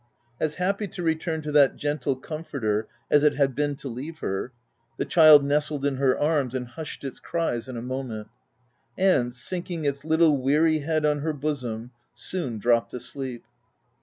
''As 0.41 0.55
happy 0.55 0.87
to 0.87 1.03
return 1.03 1.43
to 1.43 1.51
that 1.51 1.75
gen 1.75 1.99
tle 1.99 2.15
comforter 2.15 2.87
as 3.11 3.23
it 3.23 3.35
had 3.35 3.53
been 3.53 3.75
to 3.75 3.87
leave 3.87 4.17
her, 4.17 4.51
the 4.97 5.05
child 5.05 5.43
nestled 5.45 5.85
in 5.85 5.97
her 5.97 6.17
arms 6.17 6.55
and 6.55 6.69
hushed 6.69 7.03
its 7.03 7.19
cries 7.19 7.67
in 7.69 7.77
a 7.77 7.83
moment; 7.83 8.27
and, 8.97 9.31
sinking 9.31 9.85
its 9.85 10.03
little 10.03 10.39
weary 10.41 10.79
head 10.79 11.05
on 11.05 11.19
her 11.19 11.33
bosom, 11.33 11.91
soon 12.15 12.57
dropped 12.57 12.95
asleep. 12.95 13.43